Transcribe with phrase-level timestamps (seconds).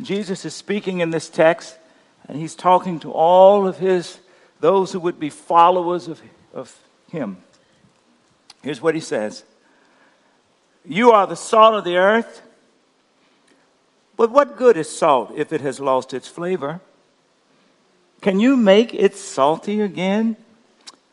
[0.00, 1.76] Jesus is speaking in this text,
[2.28, 4.18] and he's talking to all of his,
[4.60, 6.20] those who would be followers of,
[6.54, 6.76] of
[7.10, 7.38] him.
[8.62, 9.44] Here's what he says
[10.84, 12.42] You are the salt of the earth,
[14.16, 16.80] but what good is salt if it has lost its flavor?
[18.20, 20.36] Can you make it salty again?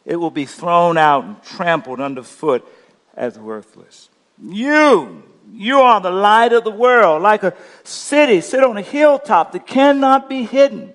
[0.06, 2.68] It will be thrown out and trampled underfoot
[3.16, 4.10] as worthless.
[4.42, 5.24] You,
[5.56, 7.54] you are the light of the world, like a
[7.84, 10.94] city set on a hilltop that cannot be hidden.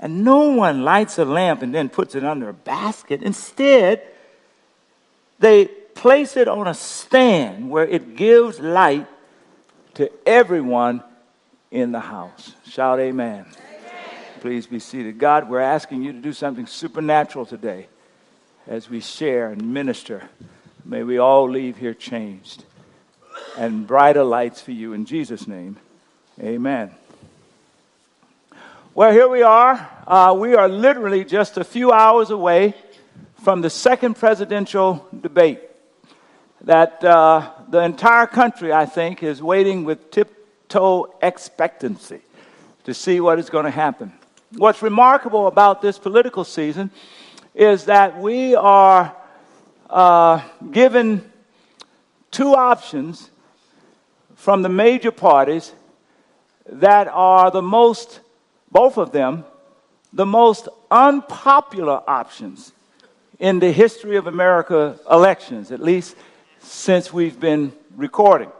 [0.00, 3.22] And no one lights a lamp and then puts it under a basket.
[3.22, 4.02] Instead,
[5.38, 9.06] they place it on a stand where it gives light
[9.94, 11.02] to everyone
[11.70, 12.54] in the house.
[12.68, 13.46] Shout amen.
[13.46, 13.94] amen.
[14.40, 15.18] Please be seated.
[15.18, 17.88] God, we're asking you to do something supernatural today
[18.66, 20.28] as we share and minister.
[20.84, 22.64] May we all leave here changed
[23.56, 24.92] and brighter lights for you.
[24.92, 25.76] In Jesus' name,
[26.40, 26.90] amen.
[28.94, 29.88] Well, here we are.
[30.06, 32.74] Uh, we are literally just a few hours away
[33.42, 35.60] from the second presidential debate
[36.62, 42.20] that uh, the entire country, I think, is waiting with tiptoe expectancy
[42.84, 44.12] to see what is going to happen.
[44.56, 46.90] What's remarkable about this political season
[47.54, 49.14] is that we are
[49.90, 51.30] uh, given
[52.36, 53.30] two options
[54.34, 55.72] from the major parties
[56.68, 58.20] that are the most,
[58.70, 59.42] both of them,
[60.12, 62.72] the most unpopular options
[63.38, 66.14] in the history of America elections, at least
[66.58, 68.52] since we've been recording.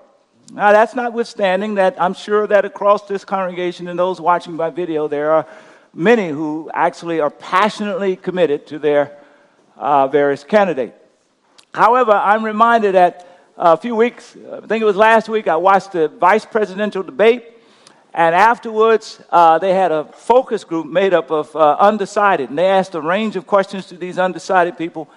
[0.54, 5.06] Now, that's notwithstanding that I'm sure that across this congregation and those watching by video,
[5.06, 5.46] there are
[5.92, 9.18] many who actually are passionately committed to their
[9.76, 10.94] uh, various candidate.
[11.74, 15.92] However, I'm reminded that a few weeks, I think it was last week, I watched
[15.92, 17.44] the vice presidential debate,
[18.12, 22.66] and afterwards, uh, they had a focus group made up of uh, undecided, and they
[22.66, 25.08] asked a range of questions to these undecided people.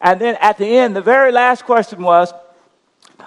[0.00, 2.32] And then at the end, the very last question was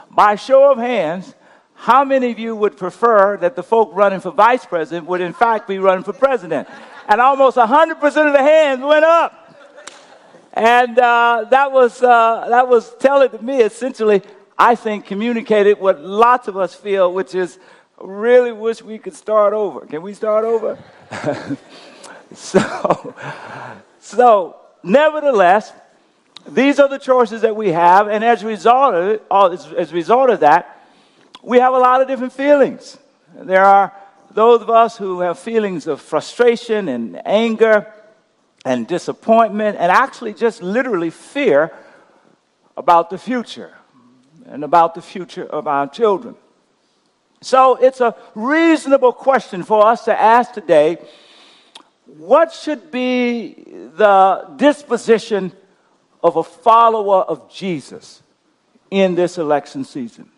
[0.10, 1.36] by show of hands,
[1.74, 5.34] how many of you would prefer that the folk running for vice president would, in
[5.34, 6.68] fact, be running for president?
[7.08, 9.40] And almost 100% of the hands went up.
[10.54, 14.22] And uh, that, was, uh, that was telling to me essentially,
[14.58, 17.58] I think, communicated what lots of us feel, which is
[18.00, 19.86] really wish we could start over.
[19.86, 20.78] Can we start over?
[22.34, 23.16] so,
[24.00, 25.74] so, nevertheless,
[26.47, 29.96] these are the choices that we have, and as a result of, it, as a
[29.96, 30.81] result of that,
[31.42, 32.97] we have a lot of different feelings.
[33.36, 33.94] There are
[34.31, 37.92] those of us who have feelings of frustration and anger
[38.66, 41.74] and disappointment, and actually just literally fear
[42.78, 43.74] about the future
[44.53, 46.36] and about the future of our children.
[47.41, 51.00] So it's a reasonable question for us to ask today
[52.06, 53.66] what should be
[53.97, 55.52] the disposition
[56.22, 58.22] of a follower of Jesus
[58.92, 60.30] in this election season?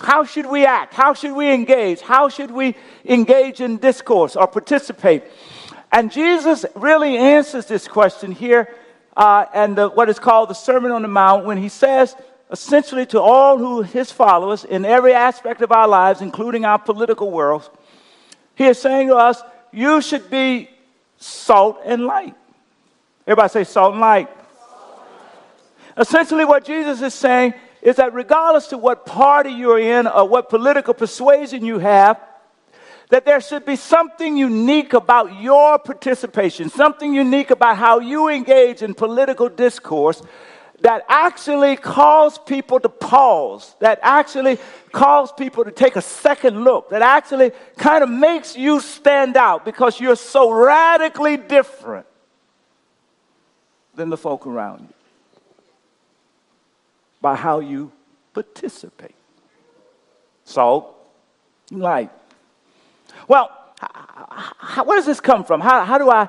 [0.00, 0.92] How should we act?
[0.92, 2.00] How should we engage?
[2.00, 5.22] How should we engage in discourse or participate?
[5.92, 8.74] And Jesus really answers this question here
[9.16, 12.16] uh, and the, what is called the Sermon on the Mount when he says,
[12.50, 17.30] essentially, to all who his followers in every aspect of our lives, including our political
[17.30, 17.68] world,
[18.54, 20.70] he is saying to us, You should be
[21.16, 22.34] salt and light.
[23.26, 24.28] Everybody say salt and light.
[25.96, 30.48] Essentially, what Jesus is saying is that regardless to what party you're in or what
[30.48, 32.20] political persuasion you have,
[33.10, 38.82] that there should be something unique about your participation, something unique about how you engage
[38.82, 40.22] in political discourse
[40.80, 44.58] that actually calls people to pause, that actually
[44.92, 49.64] calls people to take a second look, that actually kind of makes you stand out
[49.64, 52.06] because you're so radically different
[53.94, 54.94] than the folk around you
[57.20, 57.90] by how you
[58.34, 59.14] participate.
[60.44, 60.94] Salt,
[61.70, 62.10] light.
[63.28, 65.60] Well, how, where does this come from?
[65.60, 66.28] How, how do I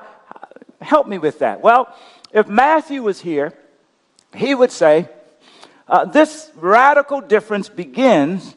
[0.80, 1.60] help me with that?
[1.60, 1.94] Well,
[2.32, 3.52] if Matthew was here,
[4.36, 5.08] he would say
[5.88, 8.54] uh, this radical difference begins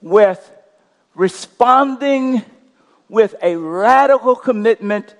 [0.00, 0.50] with
[1.14, 2.42] responding
[3.08, 5.14] with a radical commitment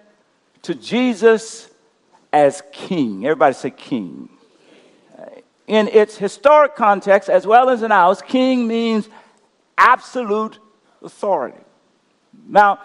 [0.62, 1.70] to Jesus
[2.32, 3.24] as king.
[3.26, 4.28] Everybody say king.
[5.66, 9.08] In its historic context, as well as in ours, king means
[9.78, 10.58] absolute
[11.02, 11.58] authority.
[12.48, 12.80] Now,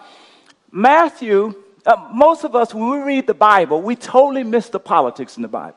[0.70, 1.54] Matthew,
[1.84, 5.42] uh, most of us, when we read the Bible, we totally miss the politics in
[5.42, 5.76] the Bible.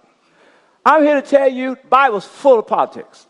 [0.86, 3.28] I'm here to tell you, the Bible's full of politics.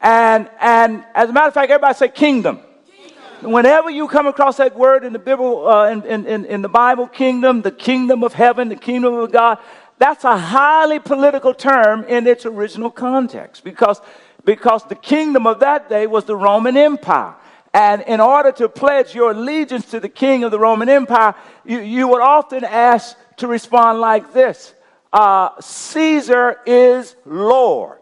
[0.00, 2.60] And, and as a matter of fact, everybody say kingdom.
[2.86, 3.52] kingdom.
[3.52, 7.08] Whenever you come across that word in the Bible, uh, in, in, in the Bible,
[7.08, 9.58] kingdom, the kingdom of heaven, the kingdom of God,
[9.98, 14.00] that's a highly political term in its original context because,
[14.44, 17.34] because the kingdom of that day was the Roman Empire.
[17.74, 21.34] And in order to pledge your allegiance to the king of the Roman Empire,
[21.64, 24.74] you, you would often ask to respond like this
[25.12, 27.98] uh, Caesar is Lord.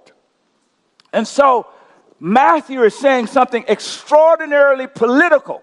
[1.13, 1.67] And so
[2.19, 5.63] Matthew is saying something extraordinarily political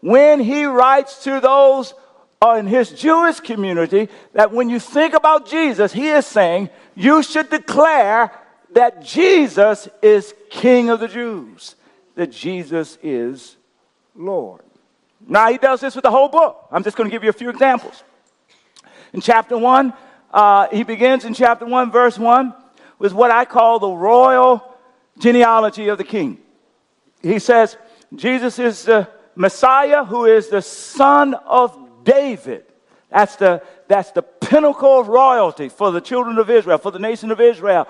[0.00, 1.94] when he writes to those
[2.52, 7.48] in his Jewish community that when you think about Jesus, he is saying you should
[7.48, 8.30] declare
[8.72, 11.74] that Jesus is King of the Jews,
[12.16, 13.56] that Jesus is
[14.14, 14.62] Lord.
[15.26, 16.68] Now, he does this with the whole book.
[16.70, 18.02] I'm just going to give you a few examples.
[19.12, 19.92] In chapter 1,
[20.34, 22.52] uh, he begins in chapter 1, verse 1,
[22.98, 24.74] with what I call the royal
[25.16, 26.38] genealogy of the king.
[27.22, 27.76] He says,
[28.16, 32.64] Jesus is the Messiah who is the son of David.
[33.10, 37.30] That's the, that's the pinnacle of royalty for the children of Israel, for the nation
[37.30, 37.86] of Israel.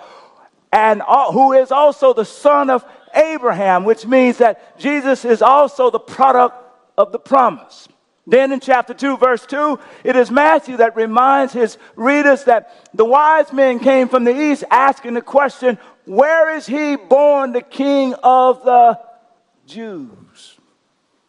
[0.71, 5.91] And uh, who is also the son of Abraham, which means that Jesus is also
[5.91, 6.57] the product
[6.99, 7.89] of the promise.
[8.27, 13.05] Then in chapter 2, verse 2, it is Matthew that reminds his readers that the
[13.05, 18.15] wise men came from the east asking the question, Where is he born, the king
[18.23, 18.99] of the
[19.67, 20.59] Jews?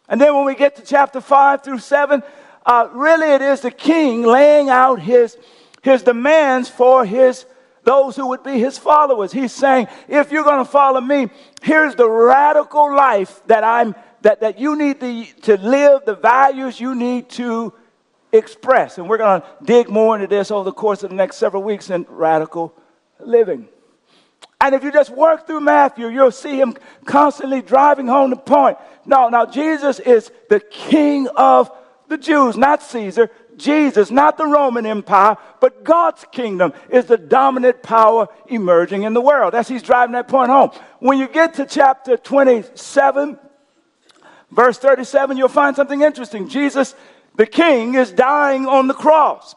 [0.08, 2.22] And then when we get to chapter 5 through 7,
[2.64, 5.36] uh, really it is the king laying out his,
[5.82, 7.44] his demands for his
[7.86, 9.30] those who would be his followers.
[9.30, 11.30] He's saying, if you're going to follow me,
[11.62, 16.80] here's the radical life that I'm that, that you need to, to live, the values
[16.80, 17.72] you need to
[18.32, 18.98] express.
[18.98, 21.62] And we're going to dig more into this over the course of the next several
[21.62, 22.74] weeks in radical
[23.20, 23.68] living.
[24.60, 26.74] And if you just work through Matthew, you'll see him
[27.04, 28.78] constantly driving home the point.
[29.04, 31.70] No, now Jesus is the king of
[32.08, 33.30] the Jews, not Caesar.
[33.56, 39.20] Jesus, not the Roman Empire, but God's kingdom is the dominant power emerging in the
[39.20, 39.54] world.
[39.54, 40.70] That's he's driving that point home.
[40.98, 43.38] When you get to chapter 27,
[44.50, 46.48] verse 37, you'll find something interesting.
[46.48, 46.94] Jesus,
[47.36, 49.54] the king, is dying on the cross.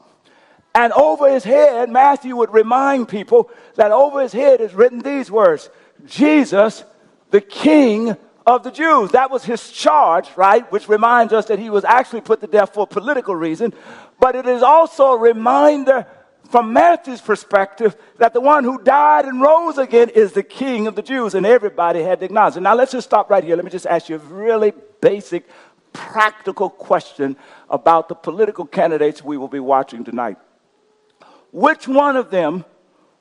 [0.75, 5.31] And over his head, Matthew would remind people that over his head is written these
[5.31, 5.69] words
[6.05, 6.83] Jesus,
[7.31, 8.15] the king
[8.45, 9.11] of the Jews.
[9.11, 10.69] That was his charge, right?
[10.71, 13.73] Which reminds us that he was actually put to death for a political reason.
[14.19, 16.07] But it is also a reminder
[16.49, 20.95] from Matthew's perspective that the one who died and rose again is the king of
[20.95, 22.61] the Jews, and everybody had to acknowledge it.
[22.61, 23.55] Now, let's just stop right here.
[23.55, 25.47] Let me just ask you a really basic,
[25.93, 27.37] practical question
[27.69, 30.37] about the political candidates we will be watching tonight.
[31.51, 32.65] Which one of them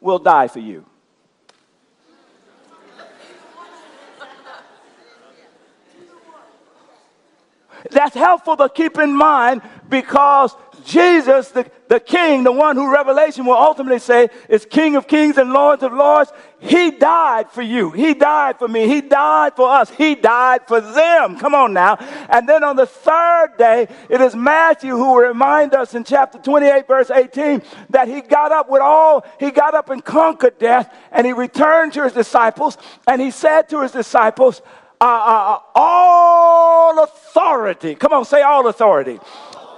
[0.01, 0.87] will die for you?
[7.91, 10.55] That's helpful to keep in mind because
[10.89, 15.37] Jesus, the, the King, the one who Revelation will ultimately say is King of kings
[15.37, 17.91] and Lords of lords, he died for you.
[17.91, 18.89] He died for me.
[18.89, 19.91] He died for us.
[19.91, 21.39] He died for them.
[21.39, 21.97] Come on now.
[22.31, 26.39] And then on the third day, it is Matthew who will remind us in chapter
[26.39, 30.93] 28, verse 18, that he got up with all, he got up and conquered death,
[31.13, 34.63] and he returned to his disciples, and he said to his disciples,
[35.01, 37.95] uh, uh, all authority.
[37.95, 39.21] Come on, say all authority.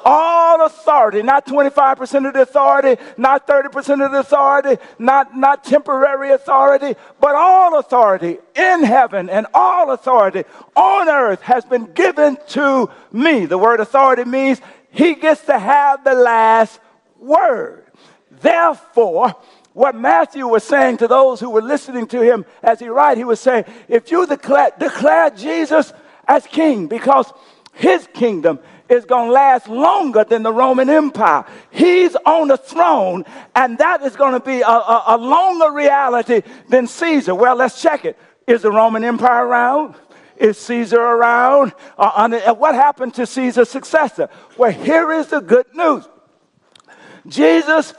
[0.04, 6.32] All authority, not 25% of the authority, not 30% of the authority, not, not temporary
[6.32, 10.44] authority, but all authority in heaven and all authority
[10.76, 13.46] on earth has been given to me.
[13.46, 16.80] The word authority means he gets to have the last
[17.18, 17.84] word.
[18.30, 19.34] Therefore,
[19.72, 23.24] what Matthew was saying to those who were listening to him as he write, he
[23.24, 25.92] was saying, if you declare, declare Jesus
[26.26, 27.32] as king, because
[27.72, 28.58] his kingdom
[28.90, 31.44] is going to last longer than the Roman Empire.
[31.70, 36.42] He's on the throne, and that is going to be a, a, a longer reality
[36.68, 37.34] than Caesar.
[37.34, 38.18] Well, let's check it.
[38.46, 39.94] Is the Roman Empire around?
[40.36, 41.72] Is Caesar around?
[41.96, 44.28] Uh, what happened to Caesar's successor?
[44.58, 46.08] Well, here is the good news
[47.26, 47.94] Jesus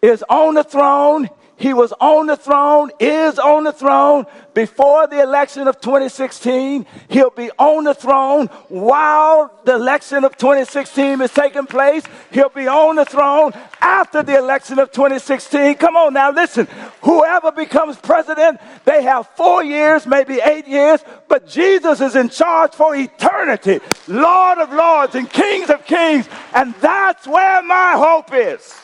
[0.00, 1.28] is on the throne.
[1.62, 6.84] He was on the throne, is on the throne before the election of 2016.
[7.08, 12.02] He'll be on the throne while the election of 2016 is taking place.
[12.32, 15.76] He'll be on the throne after the election of 2016.
[15.76, 16.66] Come on now, listen.
[17.02, 22.72] Whoever becomes president, they have four years, maybe eight years, but Jesus is in charge
[22.72, 23.78] for eternity.
[24.08, 26.28] Lord of lords and kings of kings.
[26.54, 28.82] And that's where my hope is.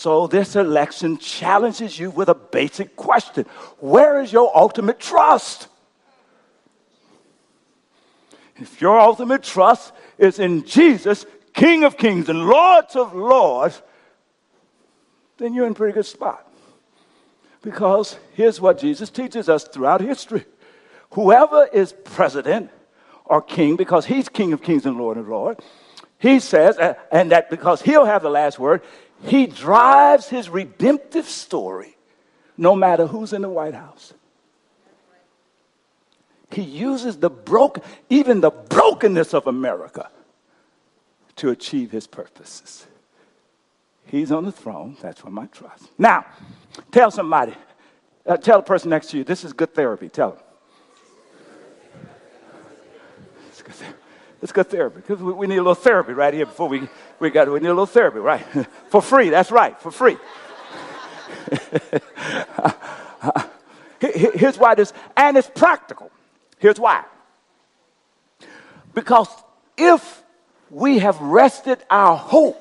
[0.00, 3.44] So this election challenges you with a basic question
[3.80, 5.68] Where is your ultimate trust?
[8.56, 13.82] if your ultimate trust is in Jesus, King of kings and Lords of lords,
[15.36, 16.50] then you're in a pretty good spot.
[17.60, 20.46] Because here's what Jesus teaches us throughout history
[21.10, 22.70] whoever is president
[23.26, 25.62] or king, because he's King of kings and Lord of lords,
[26.18, 26.78] he says,
[27.12, 28.80] and that because he'll have the last word,
[29.24, 31.96] he drives his redemptive story
[32.56, 34.12] no matter who's in the White House.
[36.52, 40.10] He uses the broken, even the brokenness of America
[41.36, 42.86] to achieve his purposes.
[44.06, 44.96] He's on the throne.
[45.00, 45.88] That's where my trust.
[45.96, 46.26] Now,
[46.90, 47.54] tell somebody,
[48.26, 50.08] uh, tell the person next to you, this is good therapy.
[50.08, 50.40] Tell them.
[53.48, 53.74] It's good,
[54.42, 57.30] It's good therapy because we, we need a little therapy right here before we, we
[57.30, 58.44] got we need a little therapy, right?
[58.88, 59.28] for free.
[59.28, 60.16] That's right, for free.
[64.00, 66.10] Here's why this, and it's practical.
[66.58, 67.04] Here's why.
[68.94, 69.28] Because
[69.76, 70.22] if
[70.70, 72.56] we have rested our hope,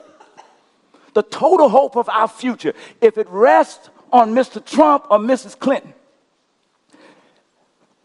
[1.14, 4.64] the total hope of our future, if it rests on Mr.
[4.64, 5.58] Trump or Mrs.
[5.58, 5.94] Clinton,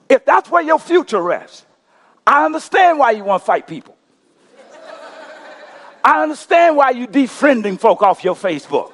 [0.08, 1.66] if that's where your future rests,
[2.26, 3.96] I understand why you want to fight people.
[6.02, 8.92] I understand why you defriending folk off your Facebook.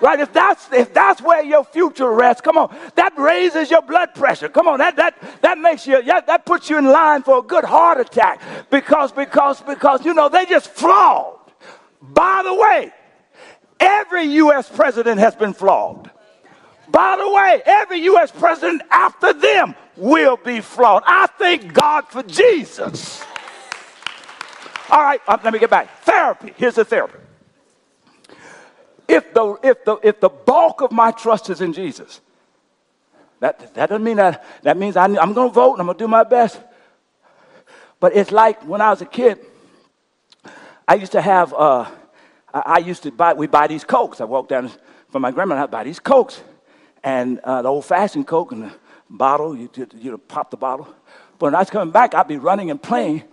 [0.00, 0.18] Right?
[0.18, 4.48] If that's if that's where your future rests, come on, that raises your blood pressure.
[4.48, 7.42] Come on, that that that makes you yeah, that puts you in line for a
[7.42, 11.38] good heart attack because because because you know they just flawed.
[12.02, 12.92] By the way,
[13.78, 14.68] every U.S.
[14.68, 16.10] president has been flawed.
[16.88, 18.30] By the way, every U.S.
[18.32, 21.02] president after them will be flawed.
[21.06, 23.24] I thank God for Jesus.
[24.90, 26.02] All right, uh, let me get back.
[26.02, 26.52] Therapy.
[26.56, 27.18] Here's the therapy.
[29.08, 32.20] If the, if the, if the bulk of my trust is in Jesus,
[33.40, 35.98] that, that doesn't mean that, that means I, I'm going to vote and I'm going
[35.98, 36.60] to do my best.
[38.00, 39.38] But it's like when I was a kid,
[40.86, 41.90] I used to have, uh,
[42.52, 44.20] I, I used to buy, we buy these Cokes.
[44.20, 44.70] I walked down
[45.10, 46.42] from my grandma, and I'd buy these Cokes.
[47.02, 48.72] And uh, the old fashioned Coke and the
[49.16, 50.88] bottle, you, you, pop the bottle.
[51.38, 53.24] But when I was coming back, I'd be running and playing,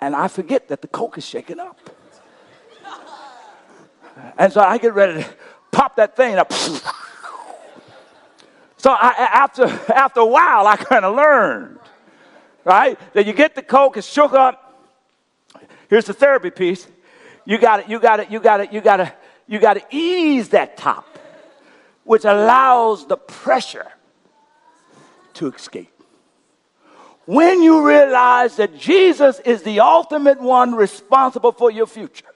[0.00, 1.78] and I forget that the Coke is shaking up.
[4.38, 5.28] And so I get ready to
[5.70, 6.52] pop that thing up.
[8.78, 11.80] So I, after, after a while, I kind of learned,
[12.62, 12.96] right?
[13.14, 14.86] That you get the Coke, it's shook up.
[15.88, 16.86] Here's the therapy piece.
[17.44, 19.12] You got it, you got it, you got it, you got to,
[19.48, 21.18] you got to ease that top,
[22.04, 23.90] which allows the pressure
[25.36, 25.92] to escape.
[27.26, 32.26] When you realize that Jesus is the ultimate one responsible for your future,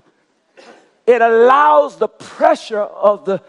[1.06, 3.42] it allows the pressure of the,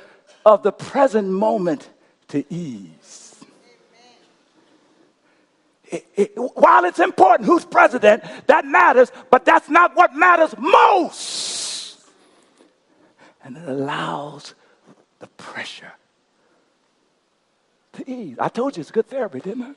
[0.45, 1.89] of the present moment
[2.29, 3.43] to ease.
[5.85, 11.99] It, it, while it's important who's president, that matters, but that's not what matters most.
[13.43, 14.53] And it allows
[15.19, 15.91] the pressure
[17.93, 18.37] to ease.
[18.39, 19.73] I told you it's good therapy, didn't I?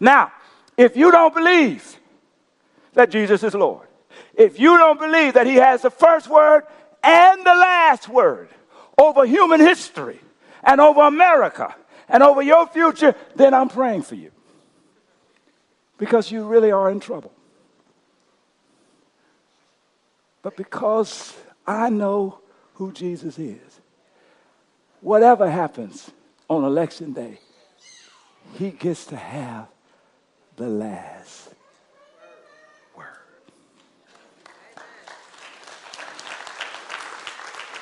[0.00, 0.32] Now,
[0.76, 1.98] if you don't believe
[2.94, 3.86] that Jesus is Lord,
[4.34, 6.64] if you don't believe that He has the first word
[7.02, 8.48] and the last word
[8.98, 10.18] over human history
[10.62, 11.74] and over America
[12.08, 14.30] and over your future, then I'm praying for you.
[15.98, 17.32] Because you really are in trouble.
[20.42, 21.34] But because
[21.66, 22.40] I know
[22.74, 23.80] who Jesus is,
[25.04, 26.10] whatever happens
[26.48, 27.38] on election day,
[28.54, 29.66] he gets to have
[30.56, 31.50] the last
[32.96, 33.06] word.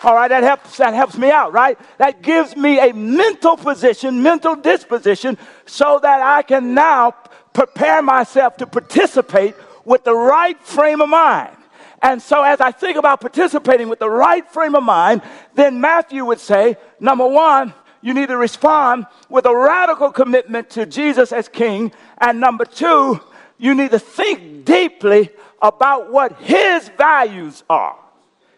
[0.03, 1.79] All right, that helps, that helps me out, right?
[1.99, 7.13] That gives me a mental position, mental disposition, so that I can now
[7.53, 11.57] prepare myself to participate with the right frame of mind.
[12.03, 15.23] And so, as I think about participating with the right frame of mind,
[15.55, 20.85] then Matthew would say, number one, you need to respond with a radical commitment to
[20.85, 21.93] Jesus as King.
[22.19, 23.21] And number two,
[23.57, 25.31] you need to think deeply
[25.63, 27.97] about what His values are.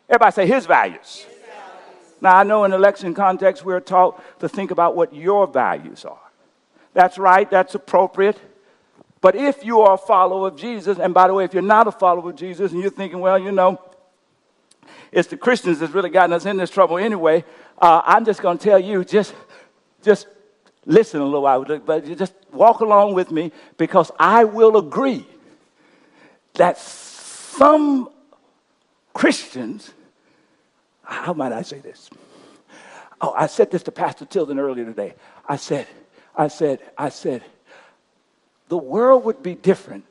[0.08, 0.98] Everybody say His values.
[1.00, 2.14] His values.
[2.22, 6.18] Now, I know in election context, we're taught to think about what your values are.
[6.94, 8.40] That's right, that's appropriate.
[9.24, 11.86] But if you are a follower of Jesus, and by the way, if you're not
[11.86, 13.80] a follower of Jesus and you're thinking, well, you know,
[15.10, 17.42] it's the Christians that's really gotten us in this trouble anyway,
[17.78, 19.34] uh, I'm just going to tell you just,
[20.02, 20.26] just
[20.84, 25.26] listen a little while, but just walk along with me because I will agree
[26.56, 28.10] that some
[29.14, 29.90] Christians,
[31.02, 32.10] how might I say this?
[33.22, 35.14] Oh, I said this to Pastor Tilden earlier today.
[35.48, 35.86] I said,
[36.36, 37.42] I said, I said,
[38.68, 40.04] the world would be different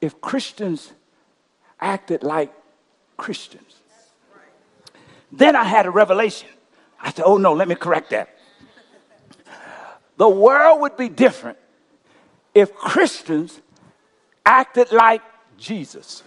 [0.00, 0.92] if Christians
[1.80, 2.52] acted like
[3.16, 3.76] Christians.
[5.30, 6.48] Then I had a revelation.
[7.00, 8.36] I said, oh no, let me correct that.
[10.16, 11.58] The world would be different
[12.54, 13.60] if Christians
[14.44, 15.22] acted like
[15.56, 16.22] Jesus.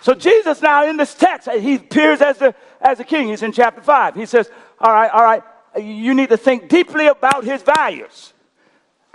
[0.00, 3.28] So Jesus now in this text, he appears as a, as a king.
[3.28, 4.14] He's in chapter 5.
[4.14, 4.50] He says,
[4.80, 5.42] all right, all right,
[5.78, 8.32] you need to think deeply about his values.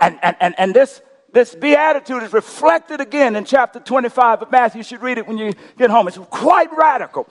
[0.00, 1.00] And, and, and, and this,
[1.32, 4.78] this beatitude is reflected again in chapter 25 of Matthew.
[4.78, 6.08] You should read it when you get home.
[6.08, 7.28] It's quite radical.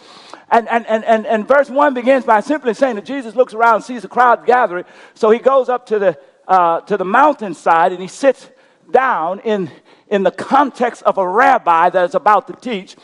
[0.51, 3.75] And, and, and, and, and verse 1 begins by simply saying that Jesus looks around
[3.75, 4.85] and sees a crowd gathering.
[5.13, 8.49] So he goes up to the, uh, to the mountainside and he sits
[8.91, 9.69] down in,
[10.09, 12.95] in the context of a rabbi that is about to teach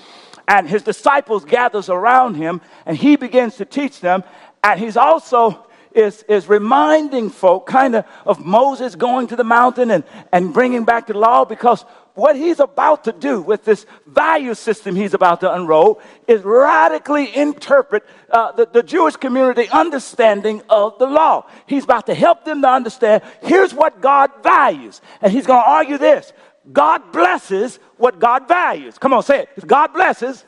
[0.48, 4.24] and his disciples gathers around him and he begins to teach them
[4.64, 9.92] and he's also is, is reminding folk kind of of moses going to the mountain
[9.92, 11.84] and, and bringing back the law because
[12.16, 17.36] what he's about to do with this value system he's about to unroll is radically
[17.36, 22.62] interpret uh, the, the jewish community understanding of the law he's about to help them
[22.62, 26.34] to understand here's what god values and he's going to argue this
[26.72, 28.98] God blesses what God values.
[28.98, 29.68] Come on, say it.
[29.68, 30.46] God blesses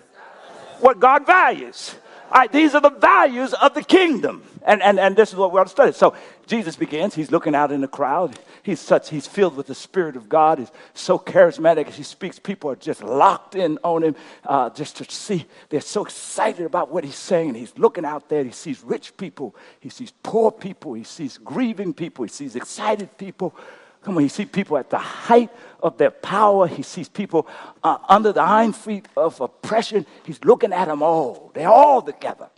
[0.80, 1.96] what God values.
[2.32, 4.44] All right, these are the values of the kingdom.
[4.66, 5.92] And, and, and this is what we're going to study.
[5.94, 6.16] So
[6.48, 7.14] Jesus begins.
[7.14, 8.38] He's looking out in the crowd.
[8.64, 10.58] He's such, he's filled with the Spirit of God.
[10.58, 12.40] He's so charismatic as he speaks.
[12.40, 15.46] People are just locked in on him uh, just to see.
[15.70, 17.54] They're so excited about what he's saying.
[17.54, 18.44] He's looking out there.
[18.44, 19.56] He sees rich people.
[19.80, 20.96] He sees poor people.
[20.96, 22.26] He sees grieving people.
[22.26, 23.56] He sees excited people.
[24.02, 25.50] Come on, he sees people at the height
[25.82, 26.68] of their power.
[26.68, 27.48] He sees people
[27.84, 30.06] uh, under the iron feet of oppression.
[30.24, 31.52] He's looking at them all.
[31.56, 32.50] They're all together.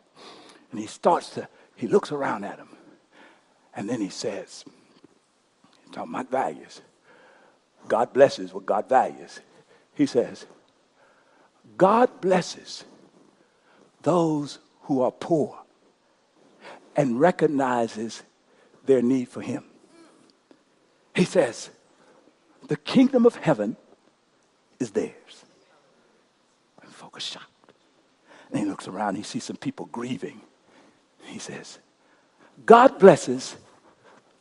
[0.71, 1.47] And he starts to,
[1.77, 2.75] he looks around at them.
[3.73, 4.65] And then he says,
[5.85, 6.81] he's talking about values.
[7.87, 9.39] God blesses what God values.
[9.93, 10.45] He says,
[11.77, 12.83] God blesses
[14.01, 15.59] those who are poor
[16.95, 18.23] and recognizes
[18.85, 19.63] their need for him.
[21.15, 21.69] He says,
[22.67, 23.77] the kingdom of heaven
[24.79, 25.45] is theirs.
[26.81, 27.73] And folk are shocked.
[28.49, 30.41] And he looks around, he sees some people grieving.
[31.27, 31.79] He says,
[32.65, 33.55] God blesses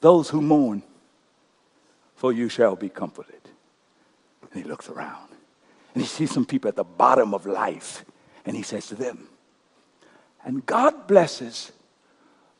[0.01, 0.83] those who mourn,
[2.15, 3.41] for you shall be comforted.
[4.53, 5.29] And he looks around
[5.97, 8.05] and he sees some people at the bottom of life.
[8.45, 9.29] And he says to them,
[10.45, 11.73] And God blesses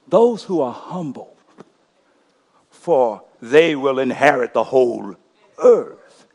[0.09, 1.37] those who are humble,
[2.71, 5.17] for they will inherit the whole
[5.63, 6.27] earth.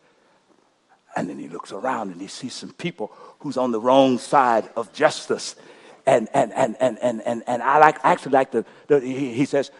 [1.16, 4.70] And then he looks around and he sees some people who's on the wrong side
[4.76, 5.56] of justice.
[6.06, 9.72] And, and, and, and, and, and, and I like, actually like the, the he, says,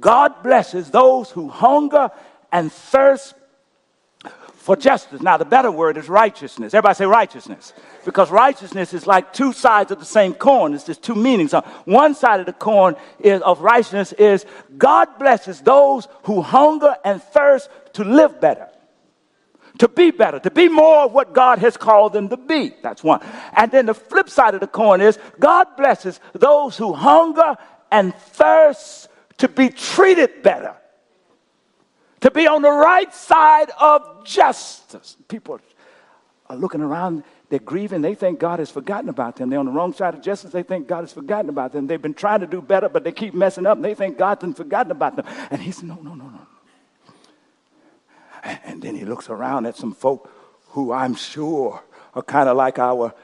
[0.00, 2.10] God blesses those who hunger
[2.52, 3.34] and thirst
[4.64, 5.20] for justice.
[5.20, 6.72] Now, the better word is righteousness.
[6.72, 7.74] Everybody say righteousness.
[8.06, 10.72] Because righteousness is like two sides of the same coin.
[10.72, 11.52] It's just two meanings.
[11.52, 14.46] On one side of the coin is, of righteousness is
[14.78, 18.68] God blesses those who hunger and thirst to live better.
[19.78, 22.72] To be better, to be more of what God has called them to be.
[22.80, 23.20] That's one.
[23.56, 27.56] And then the flip side of the coin is God blesses those who hunger
[27.90, 29.08] and thirst
[29.38, 30.76] to be treated better
[32.24, 35.18] to be on the right side of justice.
[35.28, 35.60] People
[36.46, 39.50] are looking around, they're grieving, they think God has forgotten about them.
[39.50, 41.86] They're on the wrong side of justice, they think God has forgotten about them.
[41.86, 44.54] They've been trying to do better, but they keep messing up, they think God has
[44.54, 45.26] forgotten about them.
[45.50, 46.43] And he said, No, no, no, no.
[48.44, 50.30] And then he looks around at some folk
[50.68, 51.82] who I'm sure
[52.14, 53.14] are kind of like our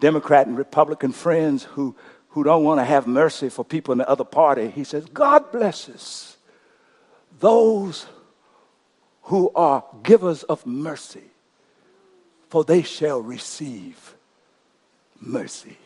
[0.00, 1.94] Democrat and Republican friends who,
[2.30, 4.68] who don't want to have mercy for people in the other party.
[4.68, 6.36] He says, God blesses
[7.38, 8.06] those
[9.22, 11.24] who are givers of mercy,
[12.48, 14.14] for they shall receive
[15.20, 15.76] mercy.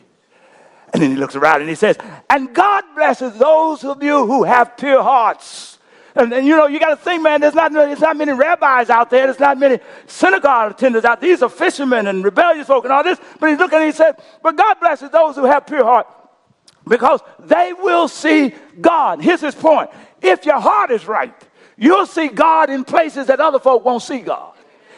[0.93, 1.97] And then he looks around and he says,
[2.29, 5.79] And God blesses those of you who have pure hearts.
[6.15, 8.89] And, and you know, you got to think, man, there's not, there's not many rabbis
[8.89, 9.27] out there.
[9.27, 11.29] There's not many synagogue attenders out there.
[11.29, 13.19] These are fishermen and rebellious folk and all this.
[13.39, 16.07] But he's looking and he said, But God blesses those who have pure heart
[16.87, 19.21] because they will see God.
[19.21, 19.89] Here's his point.
[20.21, 21.33] If your heart is right,
[21.81, 24.53] You'll see God in places that other folk won't see God.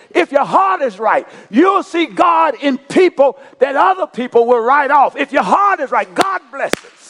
[0.10, 4.91] If your heart is right, you'll see God in people that other people will write
[4.91, 5.15] off.
[5.15, 7.03] If your heart is right, God blesses.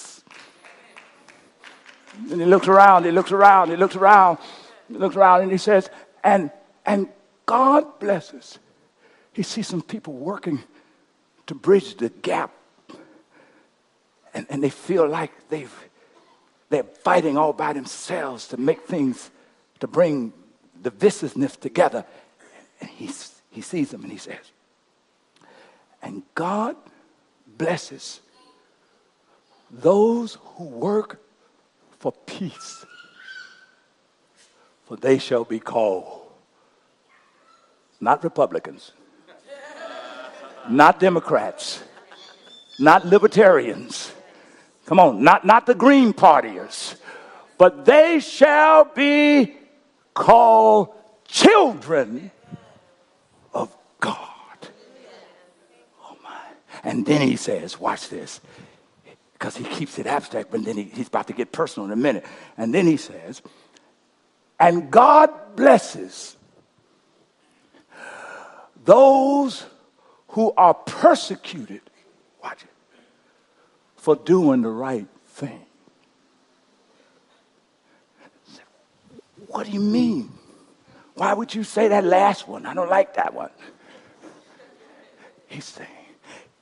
[2.32, 4.38] And he looks around, he looks around, he looks around,
[4.88, 5.90] he looks around, and he says,
[6.24, 6.52] and
[6.86, 7.10] and
[7.46, 8.60] God blesses.
[9.34, 10.62] He sees some people working
[11.48, 12.52] to bridge the gap.
[14.34, 15.74] And, and they feel like they've
[16.70, 19.30] they're fighting all by themselves to make things,
[19.80, 20.34] to bring
[20.82, 22.04] the viciousness together.
[22.82, 23.12] And he,
[23.52, 24.52] he sees them and he says,
[26.02, 26.76] And God
[27.60, 28.22] blesses
[29.70, 31.22] those who work
[32.04, 32.86] for peace,
[34.84, 36.06] for they shall be called
[38.02, 38.92] not Republicans,
[40.70, 41.82] not Democrats,
[42.78, 44.12] not libertarians.
[44.86, 46.98] Come on, not, not the Green Partiers,
[47.58, 49.56] but they shall be
[50.13, 50.89] called
[51.26, 52.32] children
[53.54, 54.60] of God.
[56.04, 56.42] Oh my.
[56.84, 58.42] And then he says, watch this,
[59.44, 61.98] because he keeps it abstract, but then he, he's about to get personal in a
[61.98, 62.26] minute.
[62.56, 63.42] And then he says,
[64.58, 66.38] and God blesses
[68.86, 69.66] those
[70.30, 71.82] who are persecuted,
[72.42, 72.70] watch it,
[73.98, 75.66] for doing the right thing.
[79.48, 80.32] What do you mean?
[81.16, 82.66] Why would you say that last one?
[82.66, 83.52] I don't like that one.
[85.48, 85.90] He's saying,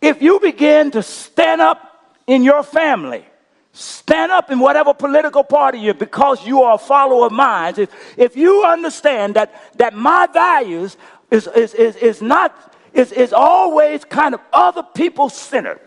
[0.01, 1.89] if you begin to stand up
[2.27, 3.25] in your family,
[3.73, 7.89] stand up in whatever political party you're because you are a follower of mine, if,
[8.17, 10.97] if you understand that, that my values
[11.29, 15.79] is, is, is, is not, is, is always kind of other people centered.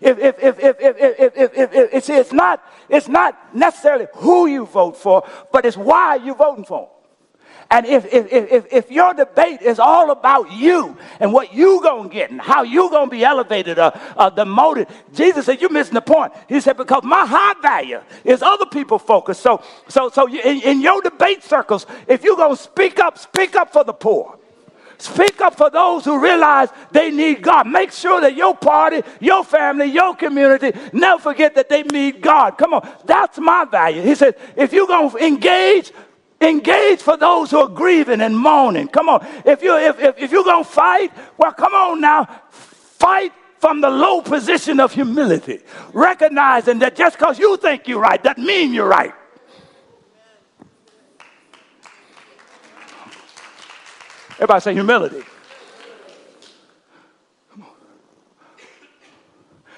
[0.00, 4.06] If, if, if, if, if, if, if, if, if, it's, it's, not, it's not necessarily
[4.14, 6.88] who you vote for, but it's why you're voting for.
[7.70, 12.08] And if, if, if, if your debate is all about you and what you going
[12.08, 15.70] to get and how you going to be elevated or, uh, demoted, Jesus said, you're
[15.70, 16.32] missing the point.
[16.48, 19.40] He said, because my high value is other people focused.
[19.40, 23.56] So, so, so in, in your debate circles, if you're going to speak up, speak
[23.56, 24.38] up for the poor.
[24.98, 27.66] Speak up for those who realize they need God.
[27.66, 32.52] Make sure that your party, your family, your community never forget that they need God.
[32.52, 34.02] Come on, that's my value.
[34.02, 35.92] He said, if you're going to engage,
[36.44, 38.88] engage for those who are grieving and mourning.
[38.88, 42.24] Come on, if, you, if, if, if you're going to fight, well, come on now,
[42.50, 45.60] fight from the low position of humility,
[45.92, 49.14] recognizing that just because you think you're right doesn't mean you're right.
[54.34, 55.22] Everybody say humility.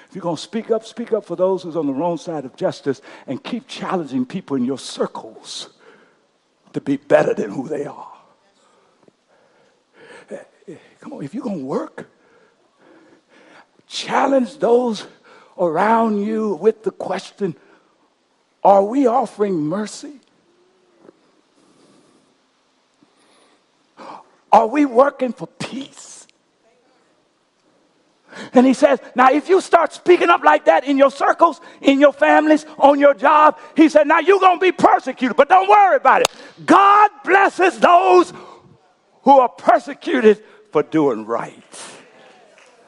[0.09, 2.43] If you're going to speak up, speak up for those who's on the wrong side
[2.43, 5.69] of justice and keep challenging people in your circles
[6.73, 8.17] to be better than who they are.
[10.99, 12.09] Come on, if you're going to work,
[13.87, 15.07] challenge those
[15.57, 17.55] around you with the question
[18.63, 20.19] Are we offering mercy?
[24.51, 26.16] Are we working for peace?
[28.53, 31.99] And he says, now if you start speaking up like that in your circles, in
[31.99, 35.67] your families, on your job, he said, now you're going to be persecuted, but don't
[35.69, 36.27] worry about it.
[36.65, 38.33] God blesses those
[39.23, 41.71] who are persecuted for doing right.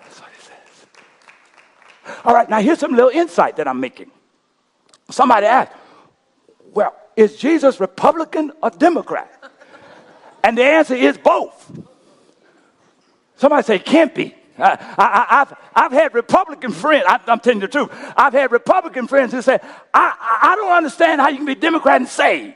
[0.04, 0.88] That's what he says.
[2.26, 4.12] All right, now here's some little insight that I'm making.
[5.10, 5.72] Somebody asked,
[6.72, 9.34] well, is Jesus Republican or Democrat?
[10.44, 11.72] And the answer is both.
[13.36, 14.36] Somebody say, can't be.
[14.62, 17.90] I, have I've had Republican friends, I, am telling you the truth.
[18.16, 19.60] I've had Republican friends who say,
[19.94, 22.56] I, I, don't understand how you can be Democrat and saved.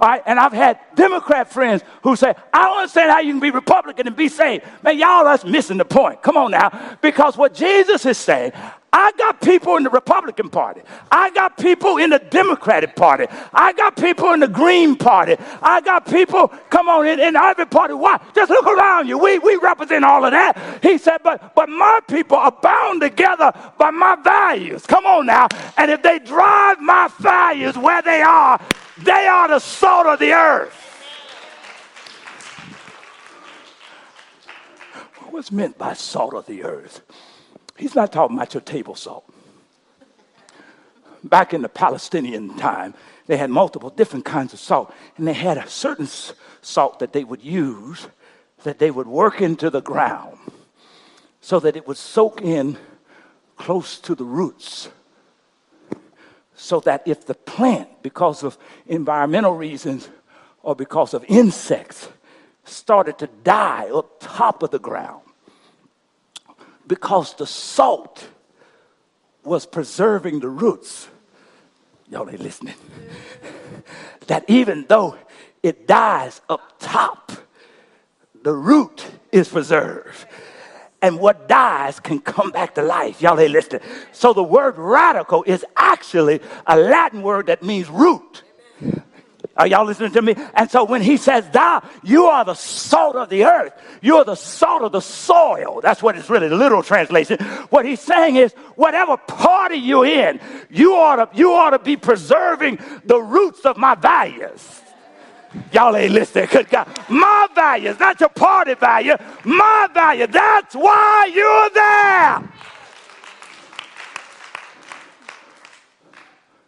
[0.00, 3.40] All right, and I've had Democrat friends who say, I don't understand how you can
[3.40, 4.64] be Republican and be saved.
[4.82, 6.22] Man, y'all that's missing the point.
[6.22, 6.96] Come on now.
[7.02, 8.52] Because what Jesus is saying,
[8.92, 10.80] I got people in the Republican Party.
[11.12, 13.26] I got people in the Democratic Party.
[13.52, 15.36] I got people in the Green Party.
[15.62, 17.92] I got people, come on, in, in every party.
[17.92, 18.18] Why?
[18.34, 19.18] Just look around you.
[19.18, 20.78] We, we represent all of that.
[20.82, 24.86] He said, but, but my people are bound together by my values.
[24.86, 25.48] Come on now.
[25.76, 28.58] And if they drive my values where they are,
[28.96, 30.74] they are the salt of the earth.
[35.30, 37.02] What's meant by salt of the earth?
[37.78, 39.24] He's not talking about your table salt.
[41.24, 42.94] Back in the Palestinian time,
[43.26, 46.08] they had multiple different kinds of salt, and they had a certain
[46.60, 48.08] salt that they would use
[48.64, 50.36] that they would work into the ground
[51.40, 52.76] so that it would soak in
[53.56, 54.88] close to the roots
[56.58, 60.08] so that if the plant, because of environmental reasons
[60.62, 62.08] or because of insects,
[62.64, 65.22] started to die up top of the ground,
[66.88, 68.26] because the salt
[69.44, 71.08] was preserving the roots.
[72.10, 72.74] Y'all ain't listening.
[74.26, 75.16] that even though
[75.62, 77.32] it dies up top,
[78.42, 80.26] the root is preserved.
[81.00, 83.22] and what dies can come back to life.
[83.22, 83.82] Y'all ain't listening.
[84.12, 88.42] So the word radical is actually a Latin word that means root.
[89.58, 90.36] Are y'all listening to me?
[90.54, 93.72] And so when he says thou, you are the salt of the earth.
[94.00, 95.80] You're the salt of the soil.
[95.82, 97.38] That's what it's really the literal translation.
[97.70, 100.38] What he's saying is whatever party you're in,
[100.70, 104.80] you ought to, you ought to be preserving the roots of my values.
[105.72, 106.46] Y'all ain't listening.
[106.52, 106.86] Good God.
[107.08, 109.16] My values, not your party value.
[109.44, 110.28] My value.
[110.28, 112.52] That's why you're there.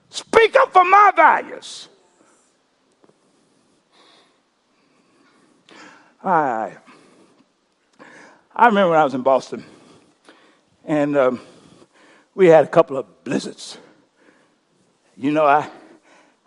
[0.09, 1.89] Speak up for my values.
[6.22, 6.76] I,
[8.54, 9.64] I remember when I was in Boston,
[10.85, 11.40] and um,
[12.35, 13.78] we had a couple of blizzards.
[15.16, 15.70] You know, I,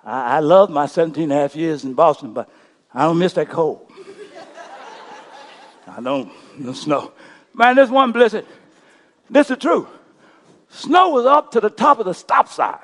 [0.03, 2.49] I, I love my 17 and a half years in Boston, but
[2.93, 3.91] I don't miss that cold.
[5.87, 7.11] I don't, the snow.
[7.55, 8.45] Man, this one blizzard,
[9.29, 9.87] this is true.
[10.69, 12.77] Snow was up to the top of the stop sign.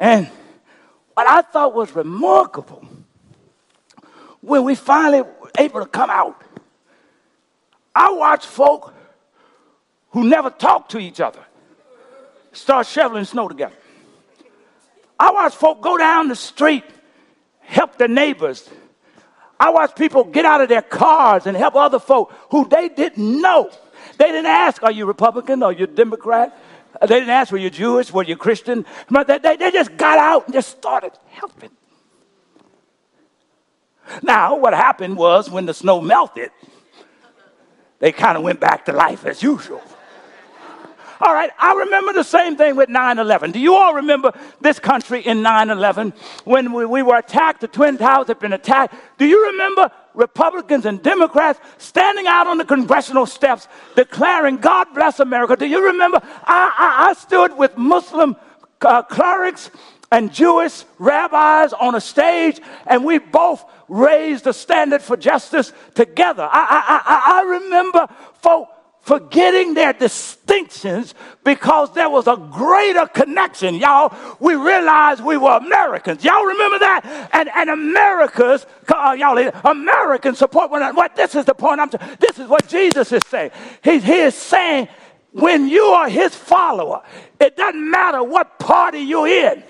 [0.00, 0.28] And
[1.14, 2.86] what I thought was remarkable
[4.42, 6.40] when we finally were able to come out,
[7.94, 8.92] I watched folk
[10.10, 11.40] who never talked to each other
[12.52, 13.74] start shoveling snow together.
[15.18, 16.84] I watched folk go down the street,
[17.60, 18.68] help their neighbors.
[19.58, 23.40] I watched people get out of their cars and help other folk who they didn't
[23.40, 23.70] know.
[24.18, 25.62] They didn't ask, Are you Republican?
[25.62, 26.58] Are you Democrat?
[27.00, 28.12] They didn't ask, Were you Jewish?
[28.12, 28.84] Were you Christian?
[29.08, 31.70] They just got out and just started helping.
[34.22, 36.50] Now, what happened was when the snow melted,
[37.98, 39.82] they kind of went back to life as usual.
[41.22, 43.52] All right, I remember the same thing with 9 11.
[43.52, 47.60] Do you all remember this country in 9 11 when we, we, were attacked?
[47.60, 48.96] The Twin Towers had been attacked.
[49.18, 55.20] Do you remember Republicans and Democrats standing out on the congressional steps declaring, God bless
[55.20, 55.54] America?
[55.54, 56.18] Do you remember?
[56.24, 58.34] I, I, I stood with Muslim
[58.80, 59.70] uh, clerics
[60.10, 66.48] and Jewish rabbis on a stage, and we both raised the standard for justice together.
[66.50, 68.08] I, I, I, I remember
[68.40, 68.68] folk
[69.02, 73.74] forgetting their distinctions because there was a greater connection.
[73.74, 76.24] Y'all, we realized we were Americans.
[76.24, 77.28] Y'all remember that?
[77.32, 80.96] And, and America's, uh, y'all, American support one another.
[80.96, 83.50] What, this is the point I'm, t- this is what Jesus is saying.
[83.82, 84.88] He, he is saying,
[85.32, 87.02] when you are his follower,
[87.40, 89.64] it doesn't matter what party you're in.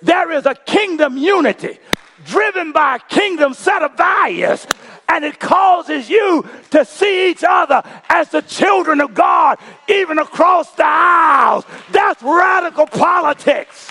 [0.00, 1.78] There is a kingdom unity
[2.24, 4.66] driven by a kingdom set of values.
[5.10, 10.70] And it causes you to see each other as the children of God, even across
[10.72, 11.64] the aisles.
[11.90, 13.90] That's radical politics.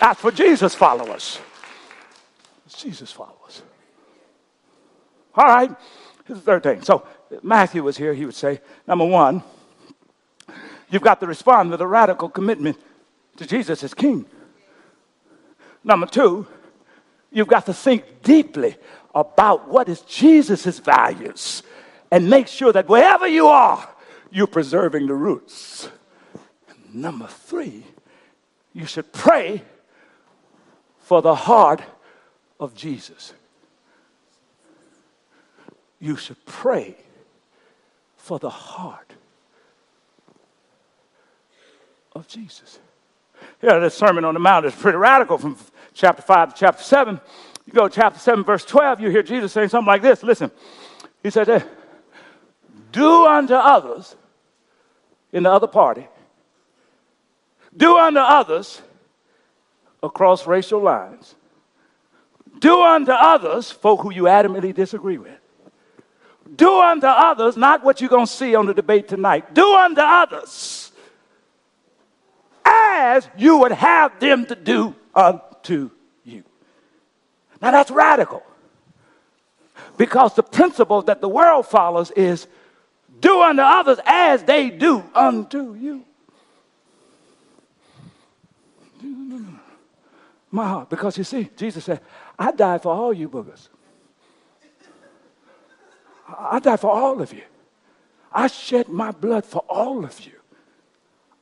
[0.00, 1.40] That's for Jesus followers.
[2.76, 3.62] Jesus followers.
[5.34, 5.70] All right,
[6.24, 6.82] here's the third thing.
[6.82, 7.04] So
[7.42, 9.42] Matthew was here, he would say, number one,
[10.90, 12.76] you've got to respond with a radical commitment
[13.38, 14.24] to Jesus as King.
[15.88, 16.46] Number two,
[17.32, 18.76] you've got to think deeply
[19.14, 21.62] about what is Jesus' values
[22.10, 23.88] and make sure that wherever you are,
[24.30, 25.88] you're preserving the roots.
[26.92, 27.84] Number three,
[28.74, 29.62] you should pray
[30.98, 31.80] for the heart
[32.60, 33.32] of Jesus.
[36.00, 36.96] You should pray
[38.18, 39.14] for the heart
[42.12, 42.78] of Jesus.
[43.62, 45.56] Yeah, this Sermon on the Mount is pretty radical from
[45.98, 47.20] chapter 5 to chapter 7.
[47.66, 50.22] You go to chapter 7, verse 12, you hear Jesus saying something like this.
[50.22, 50.50] Listen,
[51.22, 51.64] he said,
[52.92, 54.16] Do unto others
[55.32, 56.06] in the other party,
[57.76, 58.80] do unto others
[60.02, 61.34] across racial lines,
[62.58, 65.32] do unto others folk who you adamantly disagree with.
[66.56, 69.54] Do unto others not what you're going to see on the debate tonight.
[69.54, 70.90] Do unto others
[72.64, 76.44] as you would have them to do unto you.
[77.60, 78.42] Now that's radical.
[79.96, 82.46] Because the principle that the world follows is
[83.20, 86.04] do unto others as they do unto you.
[90.50, 90.88] My heart.
[90.88, 92.00] Because you see, Jesus said,
[92.38, 93.68] I died for all you boogers.
[96.38, 97.42] I died for all of you.
[98.32, 100.32] I shed my blood for all of you.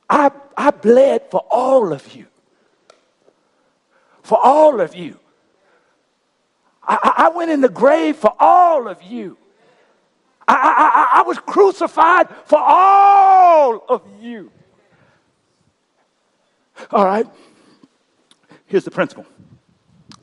[0.09, 2.27] I, I bled for all of you
[4.27, 5.19] for all of you.
[6.83, 9.39] I, I went in the grave for all of you.
[10.49, 10.55] I,
[11.15, 14.53] I, I, was crucified for all of you.
[16.93, 17.27] All right?
[18.67, 19.27] Here's the principle.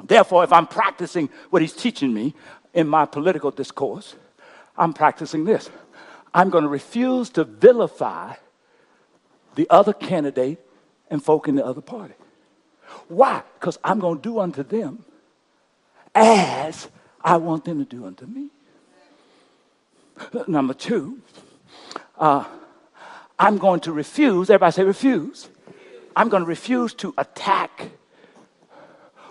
[0.04, 2.36] Therefore, if I'm practicing what he's teaching me
[2.74, 4.16] in my political discourse,
[4.78, 5.70] I'm practicing this.
[6.34, 8.36] I'm going to refuse to vilify
[9.56, 10.60] the other candidate
[11.10, 12.16] and folk in the other party.
[13.08, 13.44] Why?
[13.60, 15.04] Because I'm going to do unto them
[16.16, 16.88] as
[17.22, 18.50] I want them to do unto me.
[20.48, 21.20] Number two,
[22.18, 22.46] uh,
[23.40, 25.50] I'm going to refuse, everybody say refuse.
[26.16, 27.90] I'm going to refuse to attack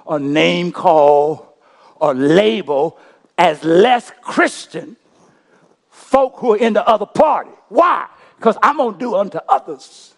[0.05, 1.57] or name call
[1.97, 2.99] or label
[3.39, 4.97] as less Christian
[5.89, 7.51] folk who are in the other party.
[7.69, 8.07] Why?
[8.37, 10.15] Because I'm going to do unto others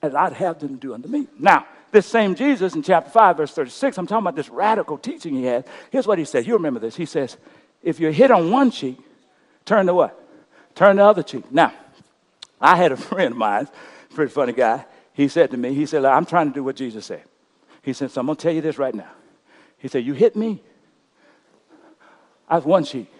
[0.00, 1.26] as I'd have them do unto me.
[1.38, 1.66] Now,
[1.96, 5.44] this same Jesus in chapter 5, verse 36, I'm talking about this radical teaching he
[5.44, 5.66] had.
[5.90, 6.46] Here's what he says.
[6.46, 6.94] You remember this.
[6.94, 7.38] He says,
[7.82, 8.98] if you're hit on one cheek,
[9.64, 10.22] turn to what?
[10.74, 11.50] Turn the other cheek.
[11.50, 11.72] Now,
[12.60, 13.66] I had a friend of mine,
[14.10, 14.84] pretty funny guy.
[15.14, 17.24] He said to me, he said, I'm trying to do what Jesus said.
[17.80, 19.10] He said, so I'm going to tell you this right now.
[19.78, 20.62] He said, you hit me,
[22.46, 23.10] I have one cheek.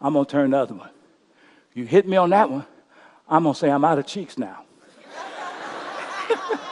[0.00, 0.90] I'm going to turn the other one.
[1.74, 2.64] You hit me on that one,
[3.28, 4.64] I'm going to say I'm out of cheeks now.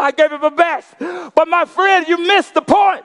[0.00, 0.94] I gave him a best.
[0.98, 3.04] But my friend, you missed the point.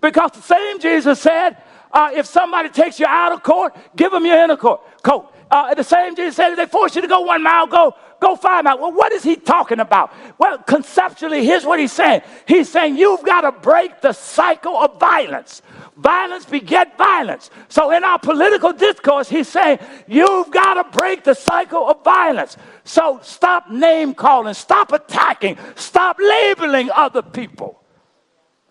[0.00, 1.56] Because the same Jesus said,
[1.92, 5.33] uh, if somebody takes you out of court, give them your inner court coat.
[5.54, 8.64] Uh, the same Jesus said, they force you to go one mile, go go five
[8.64, 8.80] miles.
[8.80, 10.12] Well, what is he talking about?
[10.36, 12.22] Well, conceptually, here's what he's saying.
[12.44, 15.62] He's saying you've got to break the cycle of violence.
[15.96, 17.50] Violence beget violence.
[17.68, 22.56] So in our political discourse, he's saying you've got to break the cycle of violence.
[22.82, 27.80] So stop name calling, stop attacking, stop labeling other people.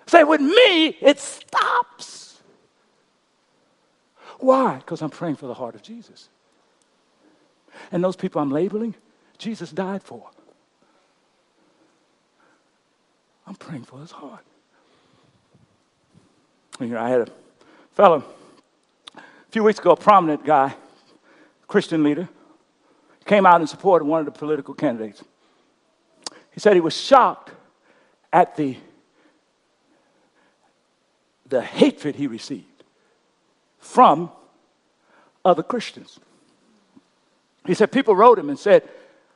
[0.08, 2.42] Say, with me, it stops.
[4.40, 4.80] Why?
[4.80, 6.28] Because I'm praying for the heart of Jesus.
[7.92, 8.96] And those people I'm labeling,
[9.38, 10.30] Jesus died for.
[13.46, 14.46] I'm praying for his heart.
[16.80, 17.32] You know, I had a
[17.92, 18.24] fellow
[19.16, 20.74] a few weeks ago, a prominent guy,
[21.68, 22.28] Christian leader,
[23.26, 25.24] came out in support of one of the political candidates.
[26.52, 27.52] He said he was shocked
[28.32, 28.78] at the,
[31.48, 32.84] the hatred he received
[33.80, 34.32] from
[35.46, 36.20] other Christians.
[37.66, 38.88] He said people wrote him and said,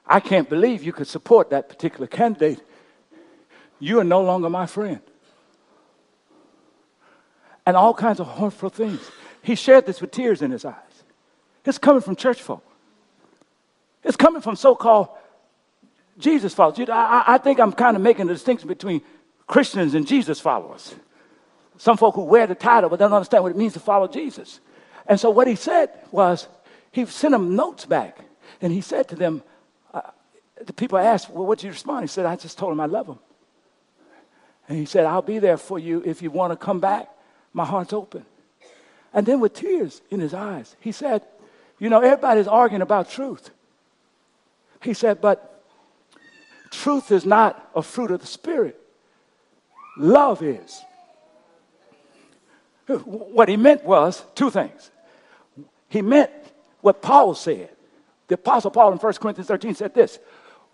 [0.06, 2.62] I can't believe you could support that particular candidate.
[3.80, 5.02] You are no longer my friend.
[7.66, 9.02] And all kinds of harmful things.
[9.42, 10.76] He shared this with tears in his eyes.
[11.66, 12.64] It's coming from church folk.
[14.04, 15.10] It's coming from so called
[16.18, 16.90] Jesus followers.
[16.90, 19.02] I, I think I'm kind of making a distinction between
[19.48, 20.96] Christians and Jesus followers.
[21.78, 24.62] Some folk who wear the title but don't understand what it means to follow Jesus.
[25.06, 26.48] And so what he said was,
[26.98, 28.18] he sent them notes back.
[28.60, 29.44] And he said to them,
[29.94, 30.02] uh,
[30.66, 32.02] the people asked, Well, what did you respond?
[32.02, 33.20] He said, I just told them I love them.
[34.68, 37.08] And he said, I'll be there for you if you want to come back.
[37.54, 38.26] My heart's open.
[39.14, 41.22] And then with tears in his eyes, he said,
[41.78, 43.52] You know, everybody's arguing about truth.
[44.82, 45.64] He said, But
[46.72, 48.82] truth is not a fruit of the Spirit,
[49.98, 50.82] love is.
[52.88, 54.90] What he meant was two things.
[55.90, 56.32] He meant
[56.82, 57.70] what Paul said.
[58.28, 60.20] The Apostle Paul in 1 Corinthians 13 said this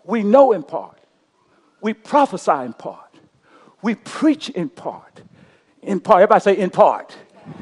[0.04, 0.98] We know in part,
[1.80, 3.14] we prophesy in part,
[3.82, 5.22] we preach in part.
[5.82, 7.14] In part, everybody say in part.